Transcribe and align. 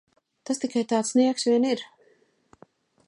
Tas 0.49 0.61
tikai 0.63 0.83
tāds 0.93 1.11
nieks 1.19 1.47
vien 1.49 1.69
ir! 1.75 1.85